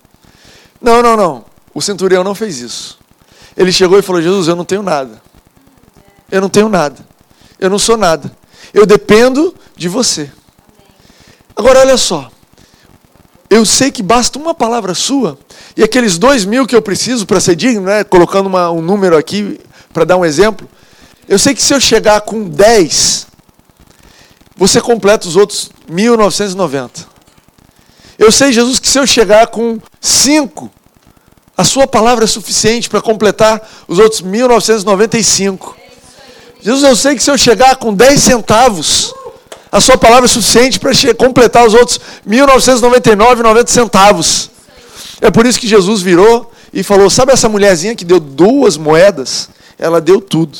[0.82, 1.46] Não, não, não.
[1.74, 2.98] O centurião não fez isso.
[3.56, 5.22] Ele chegou e falou: Jesus, eu não tenho nada.
[6.32, 7.06] Eu não tenho nada.
[7.60, 8.32] Eu não sou nada.
[8.74, 10.32] Eu dependo de você.
[11.58, 12.30] Agora olha só.
[13.50, 15.40] Eu sei que basta uma palavra sua
[15.76, 19.18] e aqueles dois mil que eu preciso para ser digno, né, colocando uma, um número
[19.18, 19.60] aqui
[19.92, 20.70] para dar um exemplo.
[21.28, 23.26] Eu sei que se eu chegar com 10,
[24.56, 27.06] você completa os outros 1990.
[28.20, 30.70] Eu sei, Jesus, que se eu chegar com 5,
[31.56, 35.76] a sua palavra é suficiente para completar os outros 1995.
[36.62, 39.14] Jesus, eu sei que se eu chegar com 10 centavos,
[39.72, 44.50] a sua palavra é suficiente para completar os outros 1999,90 centavos.
[45.20, 49.50] É por isso que Jesus virou e falou: Sabe essa mulherzinha que deu duas moedas?
[49.78, 50.58] Ela deu tudo.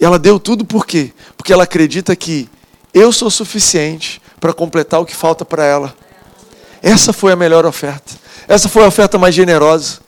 [0.00, 1.12] Ela deu tudo por quê?
[1.36, 2.48] Porque ela acredita que
[2.94, 5.94] eu sou suficiente para completar o que falta para ela.
[6.82, 8.14] Essa foi a melhor oferta.
[8.46, 9.98] Essa foi a oferta mais generosa.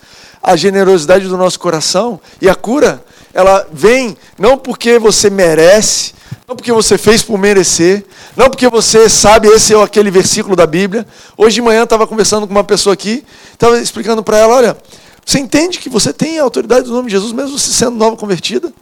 [0.43, 6.15] A generosidade do nosso coração e a cura, ela vem não porque você merece,
[6.51, 8.05] não porque você fez por merecer,
[8.37, 11.07] não porque você sabe esse ou aquele versículo da Bíblia.
[11.37, 14.77] Hoje de manhã estava conversando com uma pessoa aqui, estava explicando para ela: olha,
[15.25, 18.17] você entende que você tem a autoridade do nome de Jesus, mesmo você sendo nova
[18.17, 18.73] convertida?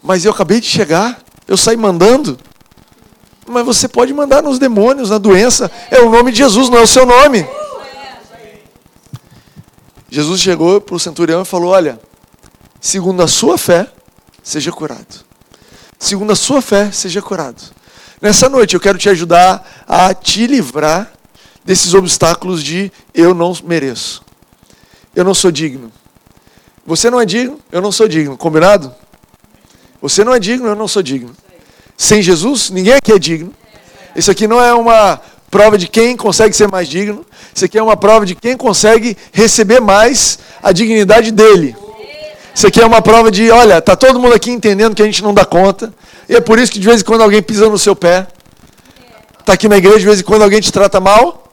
[0.00, 2.38] Mas eu acabei de chegar, eu saí mandando.
[3.48, 5.68] Mas você pode mandar nos demônios, na doença.
[5.90, 7.44] É o nome de Jesus, não é o seu nome.
[10.08, 11.98] Jesus chegou para o centurião e falou: Olha,
[12.80, 13.90] segundo a sua fé,
[14.40, 15.25] seja curado
[15.98, 17.62] segundo a sua fé, seja curado.
[18.20, 21.12] Nessa noite eu quero te ajudar a te livrar
[21.64, 24.22] desses obstáculos de eu não mereço.
[25.14, 25.92] Eu não sou digno.
[26.86, 28.36] Você não é digno, eu não sou digno.
[28.36, 28.94] Combinado?
[30.00, 31.34] Você não é digno, eu não sou digno.
[31.96, 33.52] Sem Jesus, ninguém aqui é digno.
[34.14, 37.26] Isso aqui não é uma prova de quem consegue ser mais digno.
[37.54, 41.76] Isso aqui é uma prova de quem consegue receber mais a dignidade dele.
[42.56, 45.22] Isso aqui é uma prova de, olha, tá todo mundo aqui entendendo que a gente
[45.22, 45.92] não dá conta.
[46.26, 48.26] E é por isso que de vez em quando alguém pisa no seu pé.
[49.38, 51.52] Está aqui na igreja, de vez em quando alguém te trata mal.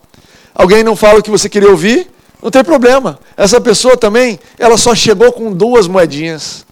[0.54, 2.10] Alguém não fala o que você queria ouvir.
[2.42, 3.18] Não tem problema.
[3.36, 6.64] Essa pessoa também, ela só chegou com duas moedinhas.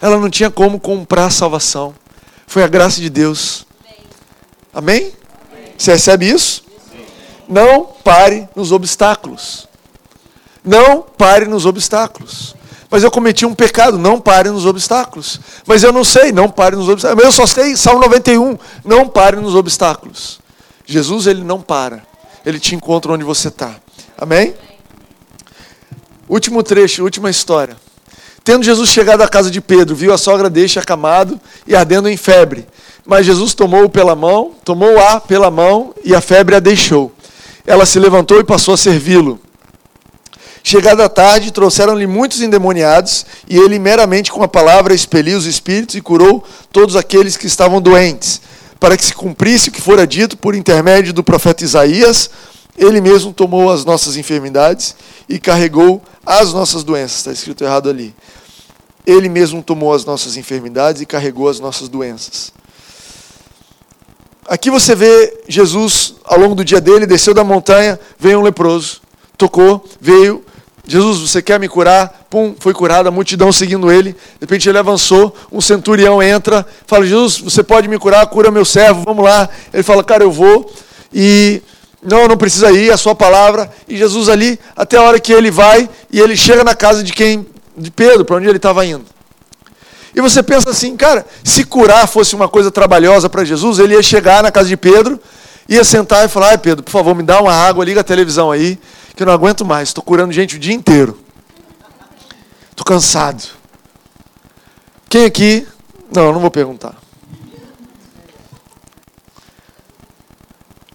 [0.00, 1.92] Ela não tinha como comprar a salvação.
[2.46, 3.66] Foi a graça de Deus.
[4.72, 5.10] Amém?
[5.76, 6.62] Você recebe isso?
[7.48, 9.66] Não pare nos obstáculos.
[10.64, 12.54] Não pare nos obstáculos.
[12.94, 15.40] Mas eu cometi um pecado, não pare nos obstáculos.
[15.66, 17.24] Mas eu não sei, não pare nos obstáculos.
[17.24, 20.38] Mas eu só sei, Salmo 91, não pare nos obstáculos.
[20.86, 22.04] Jesus, ele não para.
[22.46, 23.74] Ele te encontra onde você está.
[24.16, 24.54] Amém?
[26.28, 27.76] Último trecho, última história.
[28.44, 32.16] Tendo Jesus chegado à casa de Pedro, viu a sogra dele acamado e ardendo em
[32.16, 32.64] febre.
[33.04, 37.12] Mas Jesus tomou-o pela mão, tomou-a pela mão e a febre a deixou.
[37.66, 39.40] Ela se levantou e passou a servi-lo.
[40.66, 45.94] Chegada a tarde, trouxeram-lhe muitos endemoniados, e ele, meramente com a palavra, expeliu os espíritos
[45.94, 48.40] e curou todos aqueles que estavam doentes,
[48.80, 52.30] para que se cumprisse o que fora dito por intermédio do profeta Isaías.
[52.78, 54.96] Ele mesmo tomou as nossas enfermidades
[55.28, 57.18] e carregou as nossas doenças.
[57.18, 58.14] Está escrito errado ali.
[59.06, 62.50] Ele mesmo tomou as nossas enfermidades e carregou as nossas doenças.
[64.48, 69.02] Aqui você vê Jesus, ao longo do dia dele, desceu da montanha, veio um leproso,
[69.36, 70.42] tocou, veio,
[70.86, 72.26] Jesus, você quer me curar?
[72.28, 74.12] Pum, foi curado, a multidão seguindo ele.
[74.12, 78.26] De repente ele avançou, um centurião entra, fala: Jesus, você pode me curar?
[78.26, 79.48] Cura meu servo, vamos lá.
[79.72, 80.70] Ele fala: Cara, eu vou.
[81.12, 81.62] E
[82.02, 83.70] não, não precisa ir, a sua palavra.
[83.88, 87.12] E Jesus ali, até a hora que ele vai e ele chega na casa de
[87.12, 87.46] quem?
[87.76, 89.06] De Pedro, para onde ele estava indo.
[90.14, 94.02] E você pensa assim, cara, se curar fosse uma coisa trabalhosa para Jesus, ele ia
[94.02, 95.18] chegar na casa de Pedro,
[95.66, 98.50] ia sentar e falar: Ai, Pedro, por favor, me dá uma água, liga a televisão
[98.50, 98.78] aí
[99.14, 101.18] que eu não aguento mais, estou curando gente o dia inteiro.
[102.70, 103.44] Estou cansado.
[105.08, 105.66] Quem aqui?
[106.14, 106.96] Não, não vou perguntar.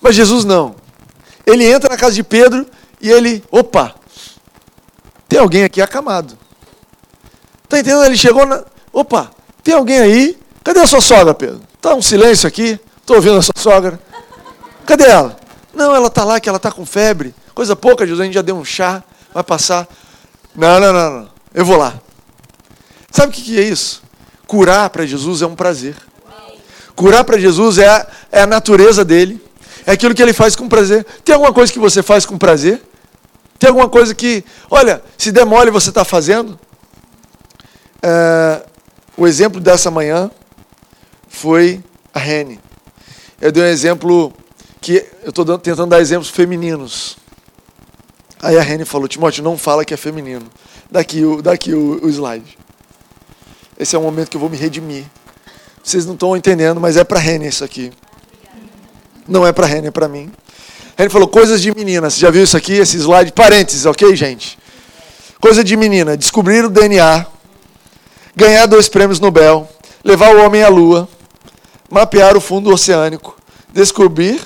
[0.01, 0.75] Mas Jesus não.
[1.45, 2.65] Ele entra na casa de Pedro
[3.01, 3.95] e ele, opa,
[5.27, 6.38] tem alguém aqui acamado.
[7.63, 8.03] Está entendendo?
[8.03, 8.63] Ele chegou na.
[8.91, 9.32] Opa,
[9.63, 10.38] tem alguém aí?
[10.63, 11.62] Cadê a sua sogra, Pedro?
[11.75, 12.79] Está um silêncio aqui.
[12.97, 13.99] Estou ouvindo a sua sogra.
[14.86, 15.38] Cadê ela?
[15.80, 17.34] Não, ela está lá, que ela está com febre.
[17.56, 19.02] Coisa pouca, Jesus, a gente já deu um chá,
[19.34, 19.88] vai passar.
[20.54, 21.30] Não, não, não, não.
[21.54, 21.98] Eu vou lá.
[23.10, 24.04] Sabe o que é isso?
[24.46, 25.96] Curar para Jesus é um prazer.
[26.98, 29.42] Curar para Jesus é a, é a natureza dele.
[29.86, 31.06] É aquilo que ele faz com prazer.
[31.24, 32.84] Tem alguma coisa que você faz com prazer?
[33.58, 36.60] Tem alguma coisa que, olha, se der mole você está fazendo?
[38.04, 38.63] É,
[39.15, 40.30] o exemplo dessa manhã
[41.30, 41.82] foi
[42.13, 42.60] a Rene.
[43.39, 44.34] Eu dei um exemplo
[44.82, 47.18] que eu estou tentando dar exemplos femininos.
[48.42, 50.46] Aí a Rene falou, Timóteo, não fala que é feminino.
[50.89, 52.58] Daqui, o, daqui o, o slide.
[53.78, 55.06] Esse é o momento que eu vou me redimir.
[55.84, 57.92] Vocês não estão entendendo, mas é para Rene isso aqui.
[59.28, 60.32] Não é para Rene, é para mim.
[60.98, 62.10] Rene falou, coisas de menina.
[62.10, 63.32] Você já viu isso aqui, esse slide?
[63.32, 64.58] Parênteses, ok, gente?
[65.39, 66.18] Coisa de menina.
[66.18, 67.26] Descobrir o DNA.
[68.36, 69.68] Ganhar dois prêmios Nobel.
[70.04, 71.08] Levar o homem à lua.
[71.89, 73.38] Mapear o fundo oceânico.
[73.74, 74.42] Descobrir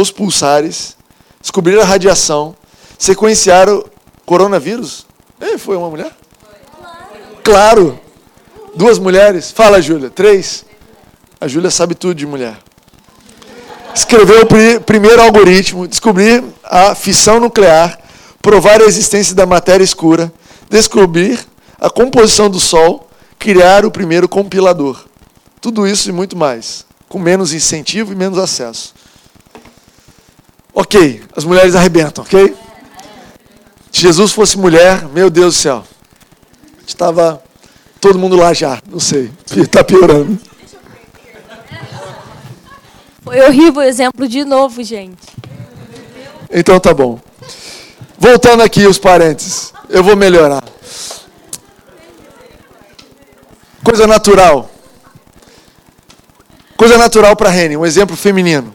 [0.00, 0.96] os pulsares.
[1.40, 2.56] Descobrir a radiação
[2.98, 3.88] sequenciar o
[4.26, 5.06] coronavírus?
[5.40, 6.10] É, foi uma mulher?
[7.44, 8.00] Claro.
[8.74, 9.52] Duas mulheres?
[9.52, 10.10] Fala, Júlia.
[10.10, 10.64] Três?
[11.40, 12.56] A Júlia sabe tudo de mulher.
[13.94, 17.96] Escreveu o primeiro algoritmo, descobrir a fissão nuclear,
[18.42, 20.32] provar a existência da matéria escura,
[20.68, 21.38] descobrir
[21.78, 25.04] a composição do Sol, criar o primeiro compilador.
[25.60, 28.93] Tudo isso e muito mais, com menos incentivo e menos acesso.
[30.74, 32.54] Ok, as mulheres arrebentam, ok?
[33.92, 35.84] Se Jesus fosse mulher, meu Deus do céu,
[36.84, 37.40] estava
[38.00, 40.36] todo mundo lá já, não sei, está piorando.
[43.22, 45.28] Foi horrível o exemplo de novo, gente.
[46.50, 47.20] Então tá bom.
[48.18, 50.64] Voltando aqui os parênteses, eu vou melhorar.
[53.84, 54.70] Coisa natural.
[56.76, 58.74] Coisa natural para Rene, um exemplo feminino.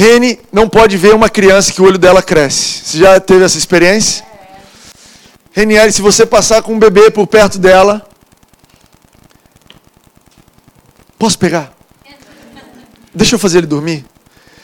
[0.00, 2.84] Rene não pode ver uma criança que o olho dela cresce.
[2.86, 4.24] Você já teve essa experiência?
[5.52, 8.08] Reniele, se você passar com um bebê por perto dela.
[11.18, 11.74] Posso pegar?
[13.14, 14.06] Deixa eu fazer ele dormir.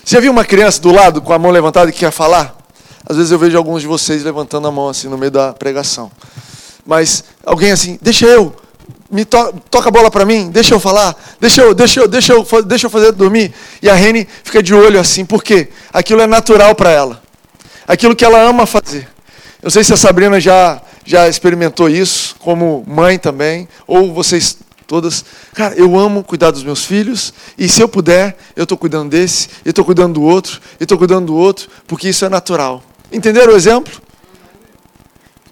[0.02, 2.56] Você viu uma criança do lado com a mão levantada que quer falar?
[3.06, 6.10] Às vezes eu vejo alguns de vocês levantando a mão assim no meio da pregação.
[6.86, 8.56] Mas alguém assim, deixa eu,
[9.16, 12.32] me to toca a bola para mim, deixa eu falar, deixa eu, deixa eu, deixa
[12.34, 13.50] eu, deixa eu fazer dormir.
[13.80, 17.22] E a Reni fica de olho assim, porque aquilo é natural para ela.
[17.88, 19.08] Aquilo que ela ama fazer.
[19.62, 25.24] Eu sei se a Sabrina já já experimentou isso como mãe também, ou vocês todas.
[25.54, 29.48] Cara, eu amo cuidar dos meus filhos, e se eu puder, eu estou cuidando desse,
[29.64, 32.82] eu estou cuidando do outro, eu estou cuidando do outro, porque isso é natural.
[33.10, 34.02] Entenderam o exemplo?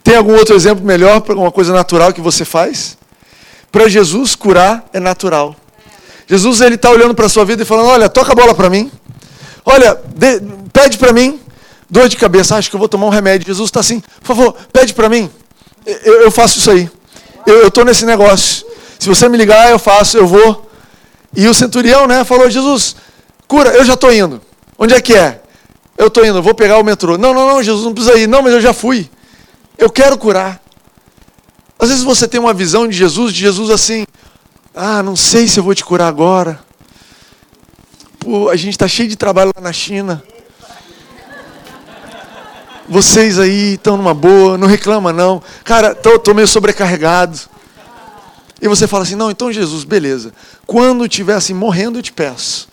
[0.03, 2.99] Tem algum outro exemplo melhor para uma coisa natural que você faz?
[3.75, 5.57] Para Jesus, curar é natural.
[6.29, 8.71] Jesus ele está olhando para a sua vida e falando: Olha, toca a bola para
[8.71, 8.89] mim.
[9.67, 10.41] Olha, de,
[10.73, 11.41] pede para mim.
[11.91, 13.49] Dor de cabeça, acho que eu vou tomar um remédio.
[13.49, 15.29] Jesus está assim: Por favor, pede para mim.
[15.85, 16.89] Eu, eu, faço isso aí.
[17.45, 18.65] Eu estou nesse negócio.
[18.97, 20.71] Se você me ligar, eu faço, eu vou.
[21.37, 22.95] E o centurião né, falou: Jesus,
[23.49, 24.41] cura, eu já estou indo.
[24.79, 25.41] Onde é que é?
[25.99, 27.19] Eu estou indo, vou pegar o metrô.
[27.19, 28.29] Não, não, não, Jesus, não precisa ir.
[28.29, 29.11] Não, mas eu já fui.
[29.77, 30.63] Eu quero curar.
[31.85, 34.07] Às vezes você tem uma visão de Jesus, de Jesus assim,
[34.75, 36.59] ah, não sei se eu vou te curar agora.
[38.19, 40.25] Pô, a gente está cheio de trabalho lá na China.
[42.89, 45.43] Vocês aí estão numa boa, não reclama não.
[45.63, 47.39] Cara, tô, meio sobrecarregado.
[48.63, 50.33] E você fala assim: não, então Jesus, beleza.
[50.67, 52.67] Quando estiver assim morrendo, eu te peço.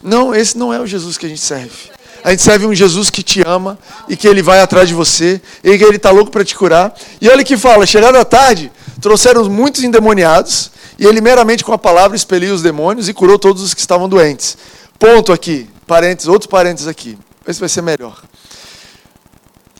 [0.00, 1.90] Não, esse não é o Jesus que a gente serve.
[2.24, 5.42] A gente serve um Jesus que te ama e que ele vai atrás de você
[5.62, 6.94] e que ele está louco para te curar.
[7.20, 11.78] E olha que fala: chegada a tarde, trouxeram muitos endemoniados e ele meramente com a
[11.78, 14.56] palavra expeliu os demônios e curou todos os que estavam doentes.
[14.98, 17.18] Ponto aqui, parênteses, outro parênteses aqui.
[17.46, 18.22] Esse vai ser melhor.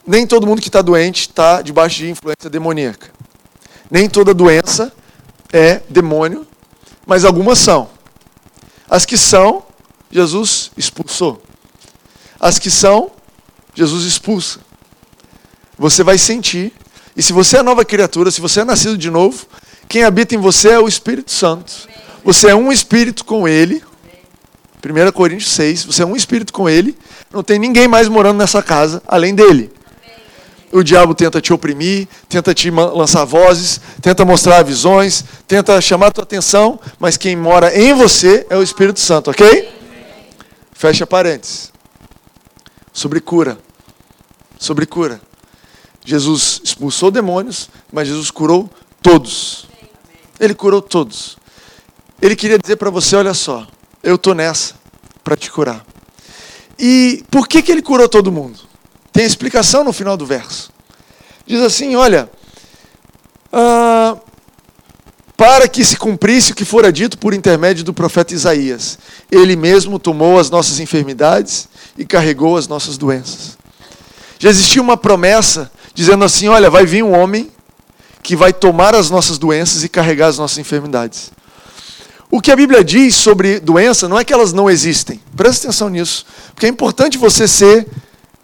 [0.07, 3.09] Nem todo mundo que está doente está debaixo de influência demoníaca.
[3.91, 4.93] Nem toda doença
[5.51, 6.47] é demônio,
[7.07, 7.89] mas algumas são.
[8.87, 9.63] As que são,
[10.11, 11.44] Jesus expulsou.
[12.45, 13.11] As que são,
[13.75, 14.61] Jesus expulsa.
[15.79, 16.75] Você vai sentir.
[17.17, 19.47] E se você é nova criatura, se você é nascido de novo,
[19.89, 21.73] quem habita em você é o Espírito Santo.
[22.23, 23.83] Você é um espírito com ele.
[24.85, 26.95] 1 Coríntios 6, você é um espírito com ele.
[27.33, 29.73] Não tem ninguém mais morando nessa casa além dele.
[30.71, 36.25] O diabo tenta te oprimir, tenta te lançar vozes, tenta mostrar visões, tenta chamar tua
[36.25, 39.67] atenção, mas quem mora em você é o Espírito Santo, ok?
[40.75, 41.73] Fecha parênteses.
[42.95, 43.59] Sobre cura.
[44.59, 45.21] Sobre cura.
[46.05, 48.71] Jesus expulsou demônios, mas Jesus curou
[49.03, 49.67] todos.
[50.39, 51.37] Ele curou todos.
[52.23, 53.67] Ele queria dizer para você: olha só,
[54.03, 54.77] eu estou nessa
[55.25, 55.85] para te curar.
[56.79, 58.61] E por que, que ele curou todo mundo?
[59.13, 60.71] Tem explicação no final do verso.
[61.45, 62.31] Diz assim: olha,
[63.53, 64.17] ah,
[65.45, 68.99] para que se cumprisse o que fora dito por intermédio do profeta Isaías,
[69.31, 73.59] ele mesmo tomou as nossas enfermidades e carregou as nossas doenças.
[74.39, 77.51] Já existia uma promessa dizendo assim: olha, vai vir um homem
[78.23, 81.31] que vai tomar as nossas doenças e carregar as nossas enfermidades.
[82.31, 85.21] O que a Bíblia diz sobre doença não é que elas não existem.
[85.37, 87.87] Presta atenção nisso, porque é importante você ser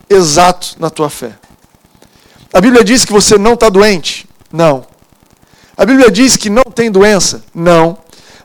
[0.07, 1.33] exato na tua fé.
[2.53, 4.29] A Bíblia diz que você não está doente?
[4.53, 4.90] Não.
[5.81, 7.43] A Bíblia diz que não tem doença?
[7.55, 7.97] Não.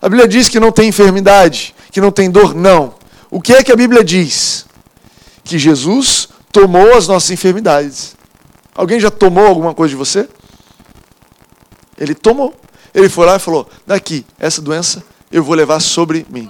[0.02, 2.56] A Bíblia diz que não tem enfermidade, que não tem dor?
[2.56, 2.96] Não.
[3.30, 4.66] O que é que a Bíblia diz?
[5.44, 8.16] Que Jesus tomou as nossas enfermidades.
[8.74, 10.30] Alguém já tomou alguma coisa de você?
[11.98, 12.56] Ele tomou.
[12.94, 16.50] Ele foi lá e falou: daqui, essa doença eu vou levar sobre mim.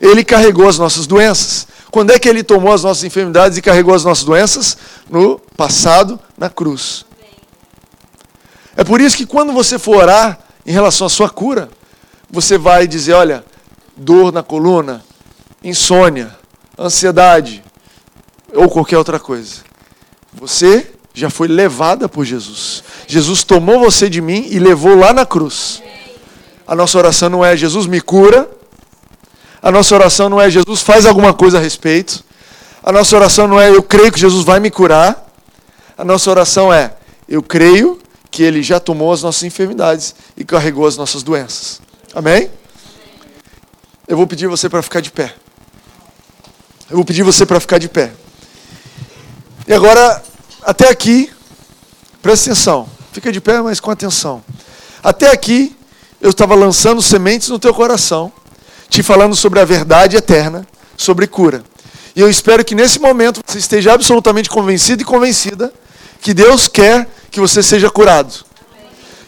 [0.00, 1.68] É ele carregou as nossas doenças.
[1.90, 4.78] Quando é que ele tomou as nossas enfermidades e carregou as nossas doenças?
[5.10, 7.04] No passado, na cruz.
[8.76, 11.68] É por isso que quando você for orar em relação à sua cura,
[12.30, 13.44] você vai dizer: olha,
[13.96, 15.04] dor na coluna,
[15.62, 16.36] insônia,
[16.78, 17.62] ansiedade
[18.52, 19.62] ou qualquer outra coisa.
[20.32, 22.82] Você já foi levada por Jesus.
[23.06, 25.82] Jesus tomou você de mim e levou lá na cruz.
[26.66, 28.50] A nossa oração não é Jesus me cura,
[29.62, 32.24] a nossa oração não é Jesus faz alguma coisa a respeito.
[32.82, 35.26] A nossa oração não é eu creio que Jesus vai me curar.
[35.96, 36.94] A nossa oração é
[37.28, 37.98] eu creio
[38.34, 41.80] que ele já tomou as nossas enfermidades e carregou as nossas doenças.
[42.12, 42.50] Amém?
[44.08, 45.32] Eu vou pedir você para ficar de pé.
[46.90, 48.10] Eu vou pedir você para ficar de pé.
[49.68, 50.20] E agora,
[50.64, 51.30] até aqui,
[52.20, 52.88] presta atenção.
[53.12, 54.42] Fica de pé, mas com atenção.
[55.00, 55.76] Até aqui,
[56.20, 58.32] eu estava lançando sementes no teu coração
[58.88, 60.66] te falando sobre a verdade eterna,
[60.96, 61.62] sobre cura.
[62.16, 65.72] E eu espero que nesse momento você esteja absolutamente convencido e convencida
[66.24, 68.32] que Deus quer que você seja curado.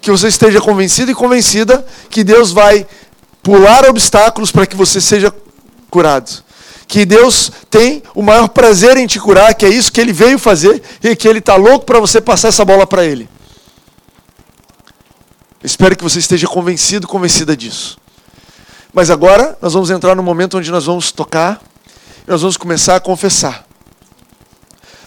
[0.00, 2.86] Que você esteja convencido e convencida que Deus vai
[3.42, 5.30] pular obstáculos para que você seja
[5.90, 6.42] curado.
[6.88, 10.38] Que Deus tem o maior prazer em te curar, que é isso que Ele veio
[10.38, 13.28] fazer e que Ele está louco para você passar essa bola para Ele.
[15.62, 17.98] espero que você esteja convencido, convencida disso.
[18.90, 21.60] Mas agora nós vamos entrar no momento onde nós vamos tocar,
[22.26, 23.66] e nós vamos começar a confessar.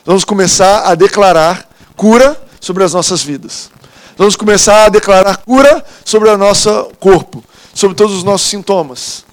[0.05, 1.68] Vamos começar a declarar
[1.99, 3.69] cura sobre as nossas vidas.
[4.17, 7.43] Vamos começar a declarar cura sobre o nosso corpo,
[7.73, 9.25] sobre todos os nossos sintomas.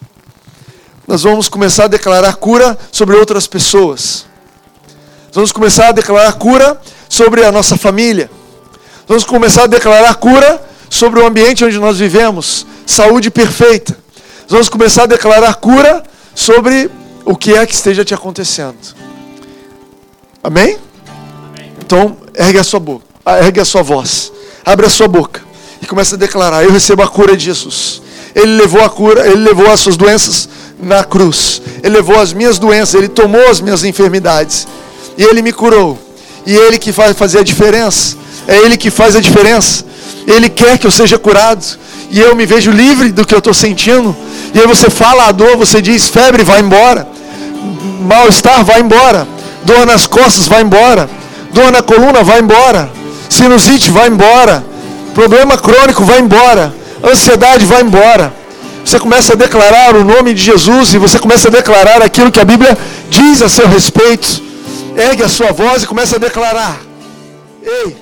[1.06, 4.26] Nós vamos começar a declarar cura sobre outras pessoas.
[5.32, 8.28] Vamos começar a declarar cura sobre a nossa família.
[9.06, 10.60] Vamos começar a declarar cura
[10.90, 13.96] sobre o ambiente onde nós vivemos, saúde perfeita
[14.48, 16.02] vamos começar a declarar cura
[16.34, 16.90] sobre
[17.24, 18.76] o que é que esteja te acontecendo.
[20.42, 20.78] Amém?
[21.86, 24.32] Então, ergue a sua boca, ah, ergue a sua voz,
[24.64, 25.40] abre a sua boca
[25.80, 28.02] e começa a declarar: Eu recebo a cura de Jesus.
[28.34, 30.48] Ele levou a cura, ele levou as suas doenças
[30.82, 31.62] na cruz.
[31.84, 34.66] Ele levou as minhas doenças, ele tomou as minhas enfermidades
[35.16, 35.96] e ele me curou.
[36.44, 38.16] E ele que faz fazer a diferença.
[38.48, 39.84] É ele que faz a diferença.
[40.26, 41.64] Ele quer que eu seja curado.
[42.10, 44.14] e eu me vejo livre do que eu estou sentindo.
[44.52, 47.06] E aí você fala a dor, você diz febre, vai embora.
[48.00, 49.26] Mal-estar, vai embora.
[49.64, 51.08] Dor nas costas, vai embora.
[51.56, 52.90] Dor na coluna, vai embora.
[53.30, 54.62] Sinusite, vai embora.
[55.14, 56.74] Problema crônico, vai embora.
[57.02, 58.30] Ansiedade, vai embora.
[58.84, 62.38] Você começa a declarar o nome de Jesus e você começa a declarar aquilo que
[62.38, 62.76] a Bíblia
[63.08, 64.42] diz a seu respeito.
[64.94, 66.76] Ergue a sua voz e começa a declarar.
[67.62, 67.96] Ei,